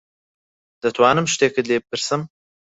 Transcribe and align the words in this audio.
دەتوانم 0.81 1.25
شتێکت 1.33 1.65
لێ 1.69 1.77
بپرسم؟ 1.81 2.21